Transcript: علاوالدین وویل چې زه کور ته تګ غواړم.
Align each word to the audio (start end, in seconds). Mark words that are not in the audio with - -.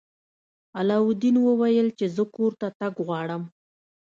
علاوالدین 0.79 1.35
وویل 1.41 1.87
چې 1.97 2.05
زه 2.15 2.23
کور 2.35 2.51
ته 2.59 2.67
تګ 2.79 2.93
غواړم. 3.07 3.43